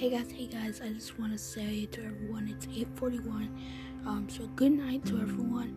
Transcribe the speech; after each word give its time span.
Hey 0.00 0.08
guys, 0.08 0.30
hey 0.34 0.46
guys, 0.46 0.80
I 0.80 0.88
just 0.94 1.18
want 1.18 1.32
to 1.32 1.38
say 1.38 1.84
to 1.84 2.02
everyone 2.02 2.48
it's 2.48 2.64
8:41. 2.64 3.50
Um, 4.06 4.26
so 4.30 4.46
good 4.56 4.72
night 4.72 5.04
to 5.04 5.20
everyone. 5.20 5.76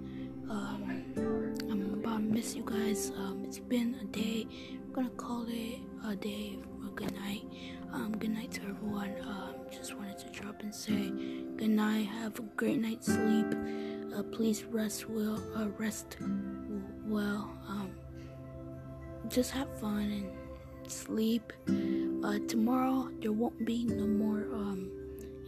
Um, 0.49 1.59
I'm 1.69 1.93
about 1.95 2.19
to 2.19 2.23
miss 2.23 2.55
you 2.55 2.63
guys. 2.63 3.11
Um, 3.17 3.43
it's 3.43 3.59
been 3.59 3.95
a 4.01 4.05
day. 4.05 4.47
I'm 4.71 4.93
gonna 4.93 5.09
call 5.09 5.45
it 5.49 5.81
a 6.07 6.15
day 6.15 6.57
good 6.95 7.13
night. 7.15 7.43
Um, 7.91 8.15
good 8.17 8.29
night 8.29 8.53
to 8.53 8.61
everyone. 8.61 9.13
Um, 9.27 9.55
just 9.69 9.93
wanted 9.97 10.17
to 10.19 10.29
drop 10.29 10.61
and 10.61 10.73
say 10.73 11.11
good 11.57 11.71
night. 11.71 12.05
Have 12.05 12.39
a 12.39 12.43
great 12.55 12.79
night's 12.79 13.07
sleep. 13.07 13.53
Uh, 14.15 14.23
please 14.23 14.63
rest 14.63 15.09
well. 15.09 15.43
Uh, 15.53 15.67
rest 15.77 16.15
well. 17.05 17.51
Um, 17.67 17.91
just 19.27 19.51
have 19.51 19.67
fun 19.81 19.99
and 19.99 20.89
sleep. 20.89 21.51
Uh, 22.23 22.39
tomorrow 22.47 23.09
there 23.19 23.33
won't 23.33 23.65
be 23.65 23.83
no 23.83 24.07
more 24.07 24.47
um, 24.53 24.89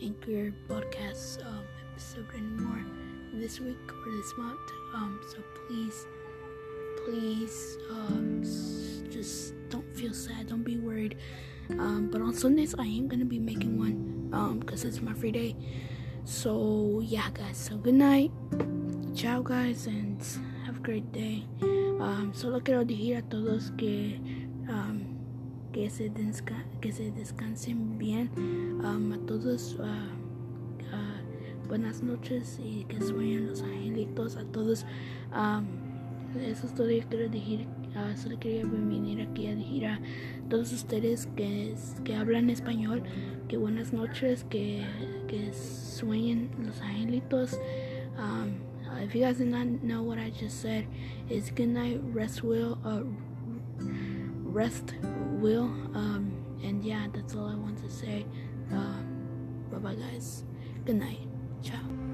anchor 0.03 0.53
podcast 0.67 1.39
um, 1.45 1.63
episode 1.89 2.27
anymore 2.35 2.83
this 3.33 3.61
week 3.61 3.77
or 3.87 4.11
this 4.11 4.33
month. 4.37 4.59
Um, 4.93 5.21
so 5.31 5.37
please, 5.67 6.05
please, 7.05 7.77
um, 7.89 8.43
just 9.09 9.53
don't 9.69 9.87
feel 9.95 10.13
sad. 10.13 10.47
Don't 10.47 10.63
be 10.63 10.75
worried. 10.77 11.15
Um, 11.79 12.09
but 12.11 12.21
on 12.21 12.33
Sundays 12.33 12.75
I 12.77 12.85
am 12.85 13.07
gonna 13.07 13.23
be 13.23 13.39
making 13.39 13.79
one 13.79 14.29
um, 14.33 14.59
because 14.59 14.83
it's 14.83 15.01
my 15.01 15.13
free 15.13 15.31
day. 15.31 15.55
So 16.25 17.01
yeah, 17.05 17.29
guys. 17.33 17.55
So 17.57 17.77
good 17.77 17.95
night. 17.95 18.31
Ciao, 19.15 19.41
guys, 19.41 19.87
and 19.87 20.21
have 20.65 20.77
a 20.77 20.81
great 20.81 21.09
day. 21.13 21.45
Um, 21.61 22.33
solo 22.35 22.59
quiero 22.59 22.83
decir 22.83 23.19
a 23.19 23.21
todos 23.21 23.71
que 23.77 24.19
um, 24.67 25.14
que 25.75 25.89
se 25.89 26.09
desca 26.09 26.63
que 26.79 26.93
se 26.93 27.11
descansen 27.11 27.97
bien. 27.97 28.29
Um, 28.79 29.11
a 29.11 29.17
todos 29.27 29.75
uh, 29.77 29.83
uh, 29.83 31.67
buenas 31.67 32.01
noches 32.01 32.61
y 32.63 32.85
que 32.85 33.01
sueñen 33.01 33.47
los 33.47 33.61
angelitos. 33.61 34.37
A 34.37 34.45
todos 34.45 34.85
um, 35.33 35.65
eso 36.41 36.67
es 36.67 36.73
todo 36.75 36.87
que 36.87 37.03
quiero 37.09 37.29
decir. 37.29 37.67
Ah, 37.93 38.15
solo 38.15 38.39
quería 38.39 38.65
venir 38.65 39.21
aquí 39.21 39.47
a 39.47 39.55
decir 39.55 39.85
a 39.85 39.99
todos 40.49 40.71
ustedes 40.71 41.27
que, 41.35 41.75
que 42.05 42.15
hablan 42.15 42.49
español 42.49 43.03
que 43.49 43.57
buenas 43.57 43.91
noches, 43.91 44.45
que, 44.49 44.85
que 45.27 45.51
sueñen 45.53 46.51
los 46.63 46.79
angelitos. 46.79 47.59
Um, 48.17 48.55
uh, 48.87 49.03
if 49.03 49.13
you 49.13 49.21
guys 49.21 49.39
did 49.39 49.47
not 49.47 49.67
know 49.83 50.03
what 50.03 50.19
I 50.19 50.29
just 50.29 50.61
said, 50.61 50.87
it's 51.29 51.49
good 51.51 51.69
night, 51.69 51.99
rest 52.13 52.43
well, 52.43 52.77
uh, 52.85 53.03
rest 54.55 54.93
will, 55.03 55.65
um, 55.93 56.31
and 56.63 56.83
yeah, 56.83 57.07
that's 57.13 57.35
all 57.35 57.45
I 57.45 57.55
want 57.55 57.77
to 57.83 57.89
say. 57.89 58.25
Um, 58.71 59.65
bye 59.69 59.77
bye, 59.79 59.95
guys. 59.95 60.45
Good 60.85 60.95
night. 60.95 61.27
Ciao. 61.61 62.04